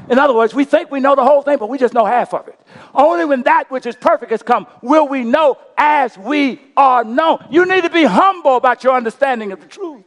[0.09, 2.33] In other words, we think we know the whole thing, but we just know half
[2.33, 2.57] of it.
[2.93, 7.45] Only when that which is perfect has come will we know as we are known.
[7.49, 10.03] You need to be humble about your understanding of the truth.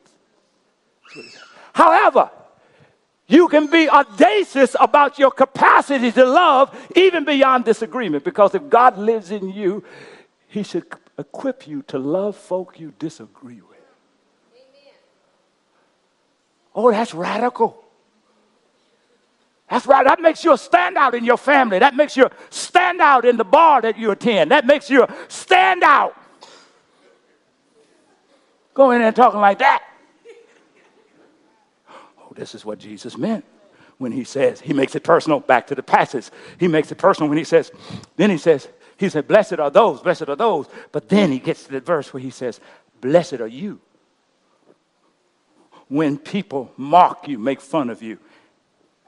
[1.74, 2.30] However,
[3.28, 8.98] you can be audacious about your capacity to love even beyond disagreement because if God
[8.98, 9.82] lives in you,
[10.46, 10.86] He should
[11.18, 13.78] equip you to love folk you disagree with.
[14.54, 14.94] Amen.
[16.74, 17.82] Oh, that's radical.
[19.68, 20.06] That's right.
[20.06, 21.80] That makes you a standout in your family.
[21.80, 24.52] That makes you stand out in the bar that you attend.
[24.52, 26.16] That makes you stand out.
[28.74, 29.82] Go in there talking like that.
[32.36, 33.44] This is what Jesus meant
[33.98, 35.40] when he says, he makes it personal.
[35.40, 36.30] Back to the passage.
[36.58, 37.72] He makes it personal when he says,
[38.16, 40.66] then he says, he said, Blessed are those, blessed are those.
[40.92, 42.60] But then he gets to the verse where he says,
[43.00, 43.80] Blessed are you.
[45.88, 48.18] When people mock you, make fun of you,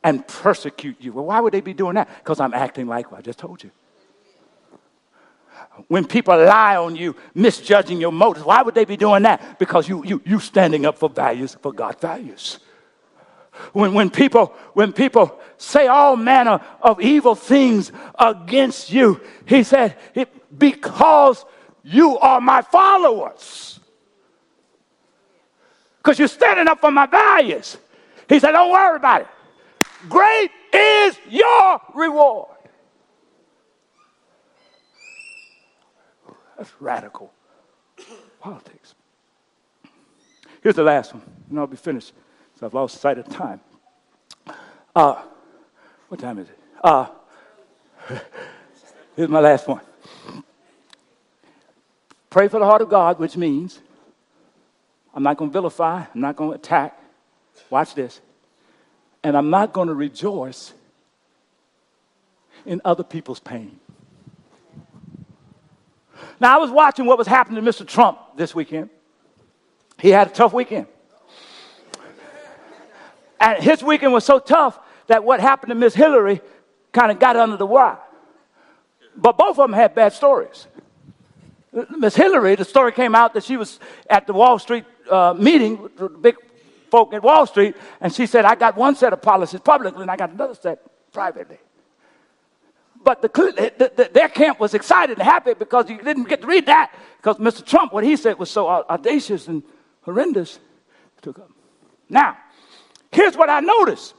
[0.04, 1.12] and persecute you.
[1.12, 2.08] Well, why would they be doing that?
[2.18, 3.70] Because I'm acting like I just told you.
[5.88, 9.58] When people lie on you, misjudging your motives, why would they be doing that?
[9.58, 12.58] Because you you you standing up for values, for God's values
[13.72, 19.96] when, when, people, when people say all manner of evil things against you, he said,
[20.56, 21.44] because
[21.82, 23.80] you are my followers.
[25.98, 27.76] Because you're standing up for my values.
[28.28, 29.28] He said, don't worry about it.
[30.08, 32.48] great is your reward.
[36.56, 37.32] That's radical
[38.40, 38.94] politics.
[40.60, 42.12] Here's the last one, and I'll be finished.
[42.58, 43.60] So I've lost sight of time.
[44.94, 45.22] Uh,
[46.08, 46.58] what time is it?
[46.82, 47.06] Uh,
[49.16, 49.80] here's my last one.
[52.30, 53.78] Pray for the heart of God, which means
[55.14, 57.00] I'm not going to vilify, I'm not going to attack.
[57.70, 58.20] Watch this.
[59.22, 60.72] And I'm not going to rejoice
[62.66, 63.78] in other people's pain.
[66.40, 67.86] Now, I was watching what was happening to Mr.
[67.86, 68.90] Trump this weekend.
[70.00, 70.86] He had a tough weekend.
[73.40, 76.40] And his weekend was so tough that what happened to Miss Hillary
[76.92, 77.98] kind of got under the wire.
[79.16, 80.66] But both of them had bad stories.
[81.96, 83.78] Miss Hillary, the story came out that she was
[84.08, 86.36] at the Wall Street uh, meeting with the big
[86.90, 90.10] folk at Wall Street, and she said, I got one set of policies publicly and
[90.10, 90.80] I got another set
[91.12, 91.58] privately.
[93.04, 96.46] But the, the, the, their camp was excited and happy because you didn't get to
[96.46, 97.64] read that because Mr.
[97.64, 99.62] Trump, what he said was so audacious and
[100.02, 100.58] horrendous.
[101.22, 101.50] Took up.
[102.08, 102.36] Now,
[103.10, 104.14] here's what I noticed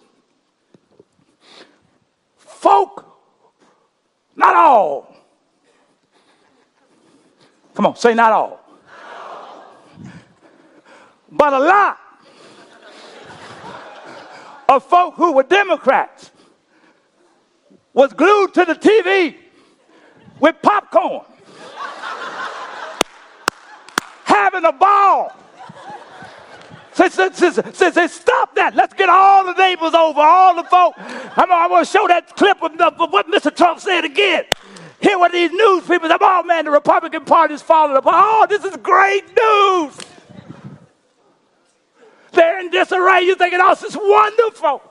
[2.37, 3.05] folk,
[4.35, 5.15] not all.
[7.73, 8.59] Come on, say not all.
[11.31, 11.97] But a lot
[14.67, 16.31] of folk who were Democrats
[17.93, 19.35] was glued to the TV
[20.39, 21.21] with popcorn,
[24.25, 25.35] having a ball.
[26.99, 28.75] Says, says, says, says, stop that.
[28.75, 30.95] Let's get all the neighbors over, all the folk.
[30.97, 33.55] I'm, I want to show that clip of, of, what Mr.
[33.55, 34.43] Trump said again.
[34.99, 38.15] Here what these news people say, oh man, the Republican Party is falling apart.
[38.17, 39.97] Oh, this is great news.
[42.33, 43.21] They're in disarray.
[43.21, 44.81] You're thinking, oh, this is wonderful.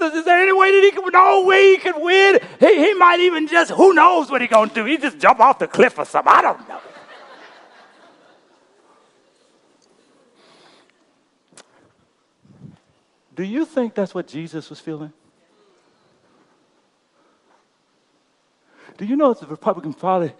[0.00, 2.38] Is there any way that he can, no way he can win?
[2.58, 4.86] He, he might even just, who knows what he's going to do?
[4.86, 6.32] He just jump off the cliff or something.
[6.32, 6.80] I don't know.
[13.34, 15.12] Do you think that's what Jesus was feeling?
[18.98, 20.34] Do you know the Republican Party,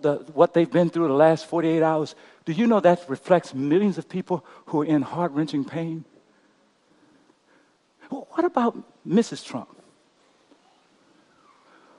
[0.00, 2.14] the, what they've been through the last 48 hours?
[2.44, 6.04] Do you know that reflects millions of people who are in heart wrenching pain?
[8.08, 8.76] What about
[9.06, 9.44] Mrs.
[9.44, 9.68] Trump?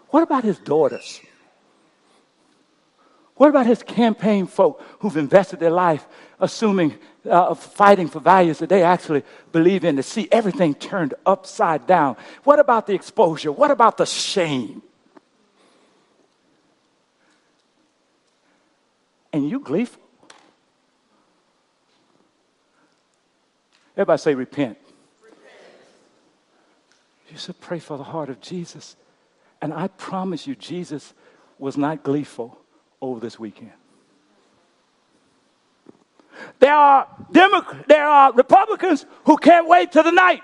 [0.09, 1.21] What about his daughters?
[3.41, 6.05] What about his campaign folk who've invested their life
[6.39, 6.95] assuming,
[7.27, 12.17] uh, fighting for values that they actually believe in to see everything turned upside down?
[12.43, 13.51] What about the exposure?
[13.51, 14.83] What about the shame?
[19.33, 20.03] And you gleeful.
[23.97, 24.77] Everybody say repent.
[27.31, 28.95] You should pray for the heart of Jesus.
[29.63, 31.15] And I promise you, Jesus
[31.57, 32.61] was not gleeful
[33.02, 33.72] over this weekend.
[36.60, 40.41] There are, Demo- there are Republicans who can't wait till the night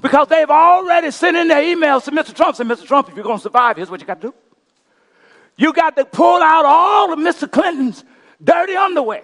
[0.00, 2.34] because they've already sent in their emails to Mr.
[2.34, 2.86] Trump saying, Mr.
[2.86, 4.34] Trump, if you're going to survive, here's what you got to do.
[5.56, 7.50] You got to pull out all of Mr.
[7.50, 8.04] Clinton's
[8.42, 9.22] dirty underwear.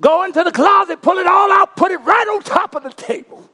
[0.00, 2.90] Go into the closet, pull it all out, put it right on top of the
[2.90, 3.48] table.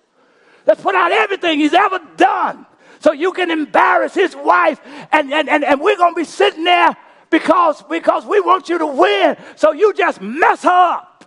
[0.66, 2.66] Let's put out everything he's ever done
[3.00, 4.80] so you can embarrass his wife.
[5.12, 6.96] And, and, and, and we're going to be sitting there
[7.30, 9.36] because, because we want you to win.
[9.56, 11.24] So you just mess up.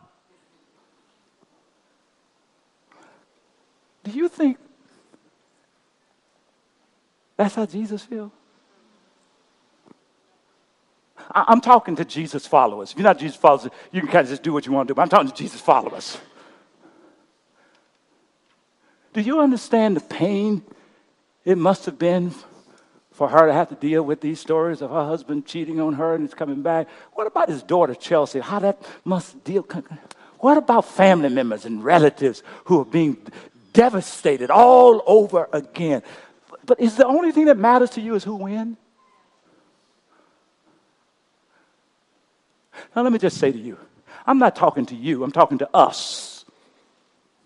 [4.03, 4.57] Do you think
[7.37, 8.31] that's how Jesus feels?
[11.31, 12.91] I'm talking to Jesus followers.
[12.91, 14.93] If you're not Jesus followers, you can kind of just do what you want to
[14.93, 16.17] do, but I'm talking to Jesus followers.
[19.13, 20.63] Do you understand the pain
[21.45, 22.33] it must have been
[23.13, 26.15] for her to have to deal with these stories of her husband cheating on her
[26.15, 26.87] and it's coming back?
[27.13, 28.39] What about his daughter, Chelsea?
[28.39, 29.65] How that must deal.
[30.39, 33.17] What about family members and relatives who are being
[33.71, 36.03] devastated all over again?
[36.65, 38.77] But is the only thing that matters to you is who wins?
[42.95, 43.77] Now, let me just say to you
[44.25, 46.45] I'm not talking to you, I'm talking to us.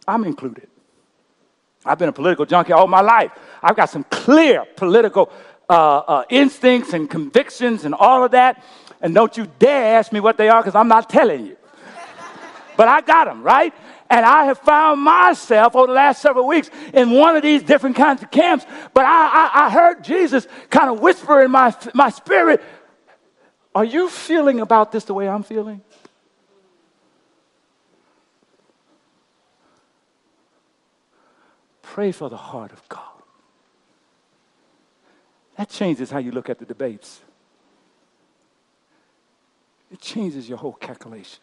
[0.07, 0.70] I'm included.
[1.86, 3.32] I've been a political junkie all my life.
[3.61, 5.32] I've got some clear political
[5.70, 8.63] uh, uh, instincts and convictions and all of that.
[9.01, 11.57] And don't you dare ask me what they are because I'm not telling you.
[12.78, 13.74] but I got them, right?
[14.09, 17.95] And I have found myself over the last several weeks in one of these different
[17.95, 18.65] kinds of camps.
[18.93, 22.63] But I, I, I heard Jesus kind of whisper in my, my spirit,
[23.76, 25.82] Are you feeling about this the way I'm feeling?
[31.82, 33.16] Pray for the heart of God.
[35.58, 37.22] That changes how you look at the debates.
[39.91, 41.39] It changes your whole calculation.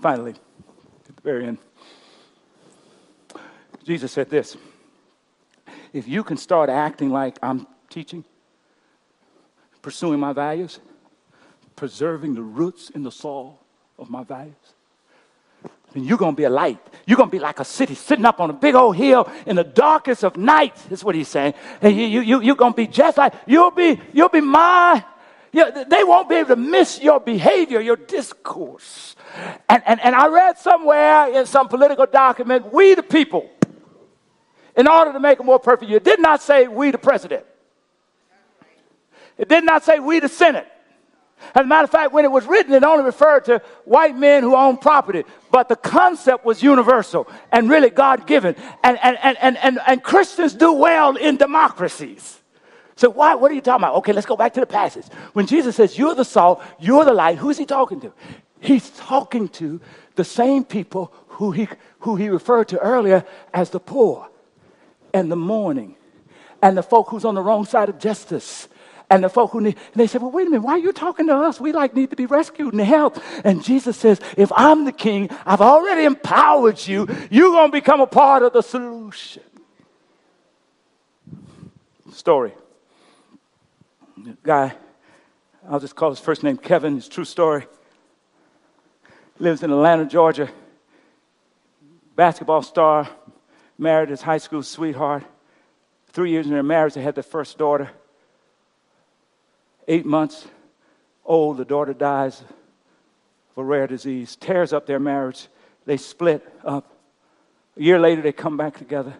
[0.00, 1.58] Finally, at the very end,
[3.84, 4.56] Jesus said this
[5.92, 8.24] If you can start acting like I'm teaching,
[9.80, 10.78] pursuing my values,
[11.74, 13.58] preserving the roots in the soil
[13.98, 14.54] of my values,
[15.92, 16.80] then you're going to be a light.
[17.06, 19.56] You're going to be like a city sitting up on a big old hill in
[19.56, 20.82] the darkest of nights.
[20.84, 21.54] That's what he's saying.
[21.80, 25.04] And you, you, you, you're going to be just like, you'll be, you'll be my,
[25.52, 29.16] you, they won't be able to miss your behavior, your discourse.
[29.68, 33.50] And, and, and I read somewhere in some political document, we the people,
[34.76, 37.44] in order to make it more perfect, you did not say we the president.
[39.36, 40.68] It did not say we the Senate.
[41.54, 44.42] As a matter of fact, when it was written, it only referred to white men
[44.42, 45.24] who own property.
[45.50, 48.54] But the concept was universal and really God given.
[48.82, 52.40] And, and, and, and, and, and Christians do well in democracies.
[52.96, 53.96] So, why, what are you talking about?
[53.96, 55.06] Okay, let's go back to the passage.
[55.32, 58.12] When Jesus says, You're the salt, you're the light, who's he talking to?
[58.60, 59.80] He's talking to
[60.14, 61.68] the same people who he,
[62.00, 64.28] who he referred to earlier as the poor
[65.12, 65.96] and the mourning
[66.62, 68.68] and the folk who's on the wrong side of justice
[69.12, 70.90] and the folk who need, and they said, well, wait a minute, why are you
[70.90, 71.60] talking to us?
[71.60, 73.20] We like need to be rescued and helped.
[73.44, 77.06] And Jesus says, if I'm the king, I've already empowered you.
[77.30, 79.42] You're going to become a part of the solution.
[82.10, 82.54] Story.
[84.42, 84.72] Guy,
[85.68, 87.66] I'll just call his first name Kevin, his true story.
[89.38, 90.48] Lives in Atlanta, Georgia.
[92.16, 93.10] Basketball star,
[93.76, 95.24] married his high school sweetheart.
[96.08, 97.90] Three years in their marriage, they had their first daughter
[99.88, 100.46] eight months
[101.24, 105.48] old, the daughter dies of a rare disease, tears up their marriage.
[105.84, 106.90] They split up.
[107.76, 109.14] A year later, they come back together.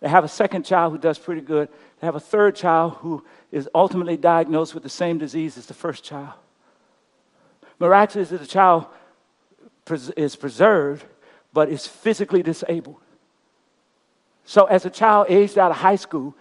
[0.00, 1.68] They have a second child who does pretty good.
[2.00, 5.74] They have a third child who is ultimately diagnosed with the same disease as the
[5.74, 6.32] first child.
[7.78, 8.86] Miraculously, the child
[10.16, 11.04] is preserved,
[11.52, 12.96] but is physically disabled.
[14.44, 16.34] So, as a child aged out of high school,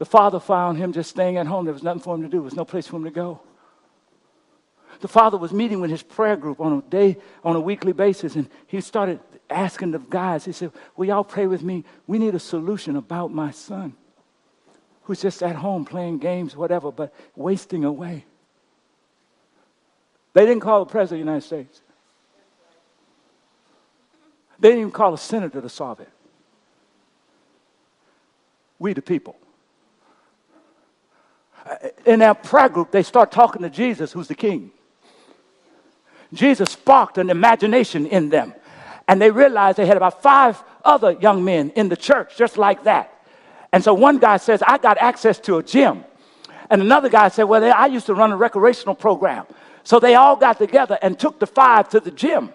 [0.00, 1.66] the father found him just staying at home.
[1.66, 3.38] There was nothing for him to do, there was no place for him to go.
[5.00, 8.34] The father was meeting with his prayer group on a day, on a weekly basis,
[8.34, 9.20] and he started
[9.50, 11.84] asking the guys, he said, Will y'all pray with me?
[12.06, 13.94] We need a solution about my son
[15.02, 18.24] who's just at home playing games, whatever, but wasting away.
[20.32, 21.82] They didn't call the President of the United States.
[24.58, 26.08] They didn't even call a senator to solve it.
[28.78, 29.36] We, the people
[32.06, 34.70] in our prayer group, they start talking to Jesus, who's the king.
[36.32, 38.54] Jesus sparked an imagination in them.
[39.08, 42.84] And they realized they had about five other young men in the church just like
[42.84, 43.12] that.
[43.72, 46.04] And so one guy says, I got access to a gym.
[46.70, 49.46] And another guy said, Well, I used to run a recreational program.
[49.82, 52.52] So they all got together and took the five to the gym.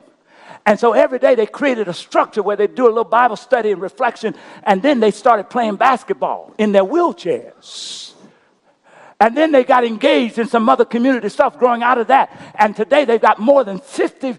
[0.66, 3.72] And so every day they created a structure where they do a little Bible study
[3.72, 4.36] and reflection.
[4.64, 8.14] And then they started playing basketball in their wheelchairs.
[9.20, 12.53] And then they got engaged in some other community stuff growing out of that.
[12.55, 14.38] And today they've got more than 50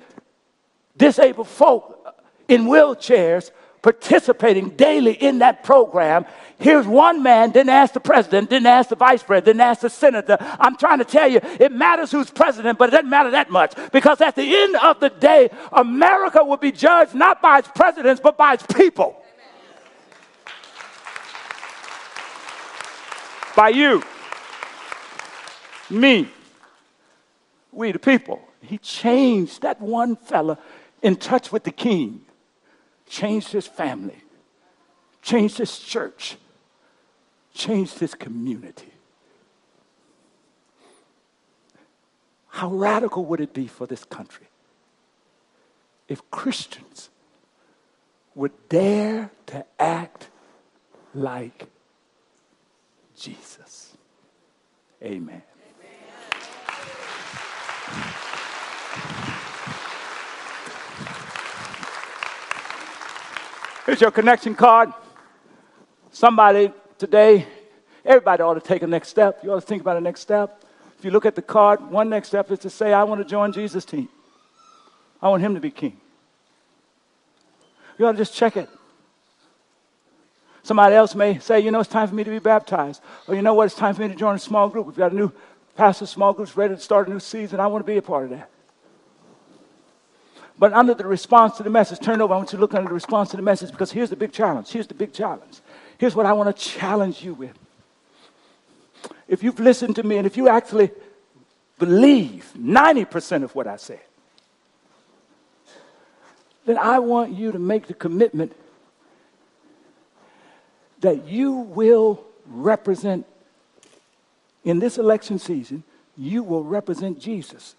[0.97, 2.15] disabled folk
[2.49, 3.51] in wheelchairs
[3.83, 6.27] participating daily in that program.
[6.59, 9.91] Here's one man, didn't ask the president, didn't ask the vice president, didn't ask the
[9.91, 10.37] senator.
[10.41, 13.75] I'm trying to tell you, it matters who's president, but it doesn't matter that much.
[13.93, 18.21] Because at the end of the day, America will be judged not by its presidents,
[18.21, 19.23] but by its people.
[23.55, 24.03] By you
[25.91, 26.29] me,
[27.73, 28.41] we the people.
[28.63, 30.59] He changed that one fella
[31.03, 32.23] in touch with the king,
[33.09, 34.23] changed his family,
[35.23, 36.37] changed his church,
[37.55, 38.93] changed his community.
[42.49, 44.47] How radical would it be for this country
[46.09, 47.11] if Christians
[48.35, 50.29] would dare to act
[51.15, 51.67] like
[53.15, 53.93] Jesus?
[55.03, 55.43] Amen.
[63.87, 64.93] Here's your connection card.
[66.11, 67.47] Somebody today,
[68.05, 69.39] everybody ought to take a next step.
[69.45, 70.65] You ought to think about a next step.
[70.99, 73.25] If you look at the card, one next step is to say, I want to
[73.25, 74.09] join Jesus' team.
[75.23, 76.01] I want him to be king.
[77.97, 78.69] You ought to just check it.
[80.65, 83.01] Somebody else may say, you know, it's time for me to be baptized.
[83.29, 84.89] Or you know what, it's time for me to join a small group.
[84.89, 85.31] We've got a new
[85.77, 87.61] pastor, small groups ready to start a new season.
[87.61, 88.51] I want to be a part of that.
[90.59, 92.01] But under the response to the message.
[92.01, 92.33] Turn over.
[92.33, 94.33] I want you to look under the response to the message because here's the big
[94.33, 94.71] challenge.
[94.71, 95.61] Here's the big challenge.
[95.99, 97.57] Here's what I want to challenge you with.
[99.29, 100.91] If you've listened to me and if you actually
[101.79, 104.01] believe 90% of what I said,
[106.65, 108.53] then I want you to make the commitment
[111.01, 113.27] that you will represent,
[114.65, 115.85] in this election season,
[116.17, 117.75] you will represent Jesus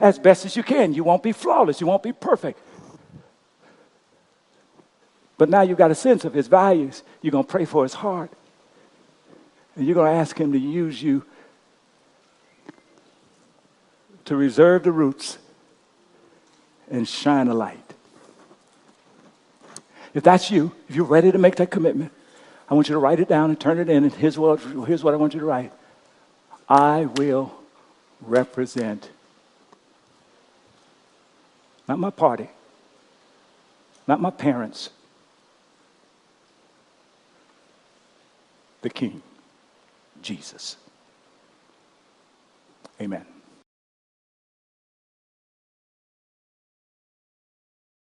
[0.00, 0.94] as best as you can.
[0.94, 2.58] You won't be flawless, you won't be perfect.
[5.36, 7.02] But now you've got a sense of his values.
[7.22, 8.30] You're going to pray for his heart.
[9.74, 11.24] And you're going to ask him to use you
[14.26, 15.38] to reserve the roots
[16.90, 17.78] and shine a light.
[20.12, 22.12] If that's you, if you're ready to make that commitment,
[22.68, 24.04] I want you to write it down and turn it in.
[24.04, 25.72] And here's what, here's what I want you to write
[26.68, 27.54] I will
[28.20, 29.08] represent
[31.90, 32.48] not my party,
[34.06, 34.90] not my parents,
[38.82, 39.20] the King,
[40.22, 40.76] Jesus.
[43.00, 43.26] Amen.